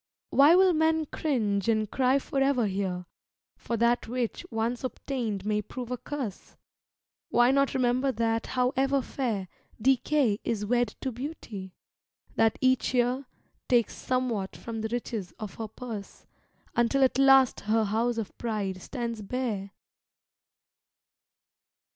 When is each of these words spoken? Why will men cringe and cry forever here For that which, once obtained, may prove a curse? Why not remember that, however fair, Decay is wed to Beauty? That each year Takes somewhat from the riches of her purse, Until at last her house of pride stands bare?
Why 0.31 0.55
will 0.55 0.73
men 0.73 1.05
cringe 1.05 1.69
and 1.69 1.91
cry 1.91 2.17
forever 2.17 2.65
here 2.65 3.05
For 3.55 3.77
that 3.77 4.07
which, 4.07 4.43
once 4.49 4.83
obtained, 4.83 5.45
may 5.45 5.61
prove 5.61 5.91
a 5.91 5.97
curse? 5.99 6.55
Why 7.29 7.51
not 7.51 7.75
remember 7.75 8.11
that, 8.13 8.47
however 8.57 9.03
fair, 9.03 9.47
Decay 9.79 10.39
is 10.43 10.65
wed 10.65 10.87
to 11.01 11.11
Beauty? 11.11 11.75
That 12.35 12.57
each 12.61 12.95
year 12.95 13.27
Takes 13.69 13.93
somewhat 13.95 14.55
from 14.55 14.81
the 14.81 14.89
riches 14.91 15.33
of 15.37 15.53
her 15.57 15.67
purse, 15.67 16.25
Until 16.75 17.03
at 17.03 17.19
last 17.19 17.59
her 17.59 17.83
house 17.83 18.17
of 18.17 18.35
pride 18.39 18.81
stands 18.81 19.21
bare? 19.21 19.69